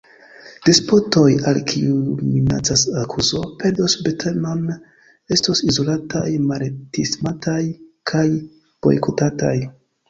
Despotoj, 0.67 1.33
al 1.51 1.59
kiuj 1.71 2.15
minacas 2.29 2.85
akuzo, 3.03 3.43
perdos 3.61 3.97
subtenon, 3.99 4.65
estos 5.37 5.65
izolataj, 5.71 6.27
malestimataj 6.49 7.61
kaj 8.15 8.29
bojkotataj. 8.87 9.57